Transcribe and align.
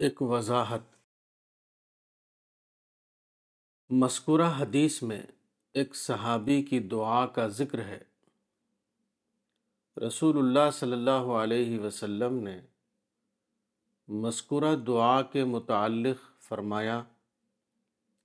ایک 0.00 0.22
وضاحت۔ 0.22 0.80
مذکورہ 3.90 4.52
حدیث 4.58 5.02
میں 5.02 5.22
ایک 5.72 5.96
صحابی 5.96 6.62
کی 6.62 6.78
دعا 6.78 7.26
کا 7.26 7.48
ذکر 7.48 7.78
ہے۔ 7.78 8.00
رسول 10.06 10.38
اللہ 10.38 10.70
صلی 10.72 10.92
اللہ 10.92 11.10
علیہ 11.10 11.80
وسلم 11.80 12.34
نے 12.34 12.60
مذکورہ 14.08 14.76
دعا 14.76 15.22
کے 15.22 15.44
متعلق 15.44 16.42
فرمایا 16.42 17.02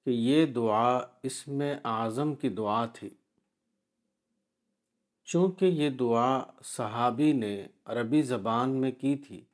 کہ 0.05 0.09
یہ 0.09 0.45
دعا 0.45 0.99
اس 1.23 1.47
میں 1.47 1.75
اعظم 1.83 2.35
کی 2.35 2.49
دعا 2.49 2.85
تھی۔ 2.85 3.09
چونکہ 5.25 5.65
یہ 5.65 5.89
دعا 5.89 6.43
صحابی 6.63 7.33
نے 7.33 7.67
عربی 7.85 8.21
زبان 8.21 8.69
میں 8.69 8.91
کی 8.91 9.15
تھی 9.15 9.45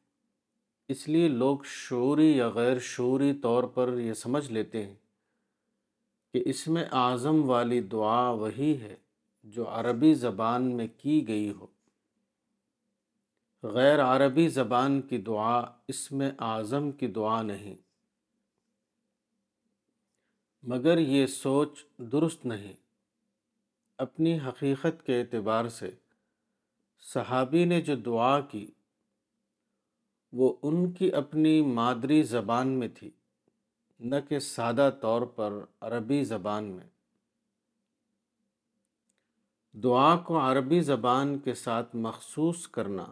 اس 0.92 1.08
لیے 1.08 1.28
لوگ 1.28 1.58
شعوری 1.64 2.38
یا 2.38 2.50
غیر 2.50 2.80
شعوری 2.80 3.34
طور 3.34 3.64
پر 3.64 3.98
یہ 3.98 4.14
سمجھ 4.14 4.52
لیتے 4.52 4.86
ہیں 4.86 4.96
کہ 6.34 6.44
اس 6.46 6.68
میں 6.68 6.86
اعظم 6.92 7.50
والی 7.50 7.82
دعا 7.82 8.30
وہی 8.30 8.82
ہے 8.82 8.96
جو 9.44 9.70
عربی 9.70 10.14
زبان 10.14 10.78
میں 10.78 10.88
کی 10.98 11.28
گئی 11.28 11.52
ہو۔ 11.52 11.68
غیر 13.64 14.04
عربی 14.04 14.48
زبان 14.48 15.02
کی 15.02 15.18
دعا 15.18 15.60
اس 15.88 16.12
میں 16.12 16.32
اعظم 16.40 16.92
کی 16.92 17.08
دعا 17.08 17.42
نہیں۔ 17.42 17.76
مگر 20.64 20.98
یہ 20.98 21.26
سوچ 21.26 21.86
درست 21.98 22.46
نہیں۔ 22.46 22.74
اپنی 23.98 24.40
حقیقت 24.40 25.06
کے 25.06 25.20
اعتبار 25.20 25.68
سے 25.68 25.92
صحابی 27.14 27.66
نے 27.66 27.82
جو 27.82 27.96
دعا 27.96 28.40
کی 28.40 28.72
وہ 30.34 30.56
ان 30.62 30.92
کی 30.92 31.12
اپنی 31.14 31.62
مادری 31.62 32.24
زبان 32.24 32.68
میں 32.68 32.88
تھی، 32.88 33.12
نہ 34.00 34.16
کہ 34.30 34.40
سادہ 34.40 34.90
طور 35.02 35.22
پر 35.22 35.54
عربی 35.82 36.24
زبان 36.24 36.64
میں۔ 36.64 36.88
دعا 39.74 40.18
کو 40.18 40.40
عربی 40.40 40.82
زبان 40.82 41.40
کے 41.40 41.54
ساتھ 41.54 41.96
مخصوص 41.96 42.68
کرنا 42.68 43.06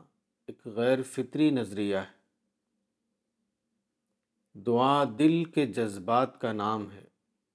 ایک 0.48 0.68
غیر 0.68 1.02
فطری 1.04 1.50
نظریہ 1.50 1.98
ہے۔ 1.98 2.20
دعا 4.54 5.04
دل 5.20 5.44
کے 5.44 5.66
جذبات 5.66 6.42
کا 6.42 6.54
نام 6.54 6.92
ہے، 6.92 7.06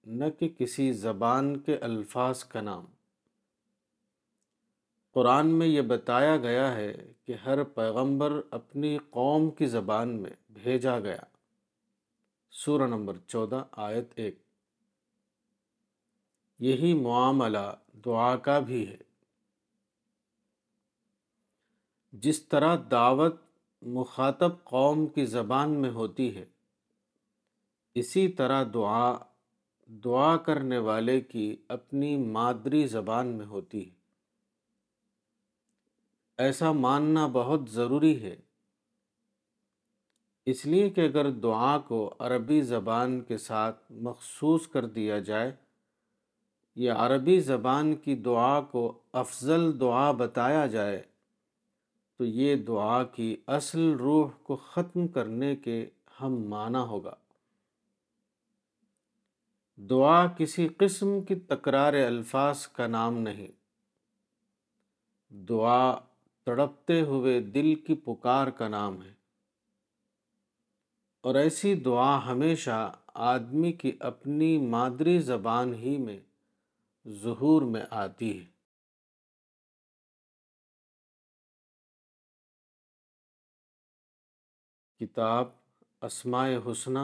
نہ 0.04 0.24
کہ 0.38 0.48
کسی 0.48 0.92
زبان 0.92 1.60
کے 1.60 1.76
الفاظ 1.76 2.44
کا 2.44 2.60
نام۔ 2.60 2.84
قرآن 5.14 5.46
میں 5.46 5.66
یہ 5.66 5.82
بتایا 5.82 6.36
گیا 6.36 6.74
ہے 6.74 7.12
کہ 7.24 7.32
ہر 7.32 7.64
پیغمبر 7.64 8.40
اپنی 8.50 8.98
قوم 9.10 9.50
کی 9.50 9.66
زبان 9.66 10.22
میں 10.22 10.30
بھیجا 10.50 11.00
گیا۔ 11.00 11.20
سورہ 12.50 12.82
نمبر 12.82 13.16
چودہ، 13.26 13.64
آیت 13.72 14.12
ایک۔ 14.14 14.38
یہی 16.58 16.94
معاملہ 16.94 17.76
دعا 18.04 18.36
کا 18.36 18.58
بھی 18.58 18.88
ہے۔ 18.88 18.96
جس 22.12 22.42
طرح 22.42 22.76
دعوت 22.90 23.36
مخاطب 23.82 24.64
قوم 24.64 25.06
کی 25.06 25.26
زبان 25.26 25.70
میں 25.70 25.90
ہوتی 25.90 26.36
ہے، 26.36 26.44
اسی 27.94 28.28
طرح 28.28 28.64
دعا 28.74 29.14
دعا 29.86 30.36
کرنے 30.36 30.78
والے 30.78 31.20
کی 31.20 31.56
اپنی 31.68 32.16
مادری 32.16 32.86
زبان 32.86 33.26
میں 33.26 33.46
ہوتی 33.46 33.90
ہے۔ 33.90 34.03
ایسا 36.38 36.72
ماننا 36.72 37.26
بہت 37.26 37.68
ضروری 37.68 38.22
ہے۔ 38.22 38.36
اس 40.46 40.66
لیے 40.66 40.90
کہ 40.90 41.00
اگر 41.00 41.30
دعا 41.30 41.78
کو 41.78 42.14
عربی 42.18 42.62
زبان 42.62 43.20
کے 43.20 43.36
ساتھ 43.36 43.92
مخصوص 43.92 44.66
کر 44.68 44.86
دیا 44.86 45.18
جائے، 45.18 45.56
یا 46.76 46.94
عربی 46.98 47.40
زبان 47.40 47.94
کی 47.94 48.14
دعا 48.14 48.60
کو 48.60 49.00
افضل 49.12 49.80
دعا 49.80 50.12
بتایا 50.12 50.66
جائے، 50.66 51.02
تو 52.18 52.24
یہ 52.24 52.56
دعا 52.56 53.04
کی 53.04 53.36
اصل 53.46 53.92
روح 53.92 54.30
کو 54.42 54.56
ختم 54.56 55.08
کرنے 55.08 55.56
کے 55.56 55.88
ہم 56.20 56.34
معنی 56.48 56.78
ہوگا۔ 56.78 57.14
دعا 59.76 60.26
کسی 60.26 60.68
قسم 60.68 61.20
کی 61.20 61.34
تکرار 61.34 61.92
الفاظ 61.92 62.66
کا 62.66 62.86
نام 62.86 63.18
نہیں۔ 63.18 63.48
دعا 65.30 65.94
تڑپتے 66.46 67.00
ہوئے 67.00 67.40
دل 67.40 67.74
کی 67.74 67.94
پکار 67.94 68.46
کا 68.46 68.68
نام 68.68 69.02
ہے۔ 69.02 69.14
اور 71.20 71.34
ایسی 71.34 71.74
دعا 71.74 72.26
ہمیشہ 72.26 72.96
آدمی 73.06 73.72
کی 73.72 73.92
اپنی 74.00 74.58
مادری 74.58 75.18
زبان 75.18 75.74
ہی 75.74 75.98
میں 75.98 76.20
ظہور 77.08 77.62
میں 77.62 77.82
آتی 77.90 78.40
ہے۔ 78.40 78.54
کتاب 85.06 85.48
اسماء 86.02 86.48
حسنہ، 86.70 86.98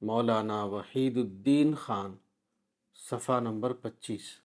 مولانا 0.00 0.64
وحید 0.64 1.16
الدین 1.16 1.74
خان، 1.74 2.16
صفحہ 2.94 3.40
نمبر 3.40 3.72
پچیس۔ 3.72 4.47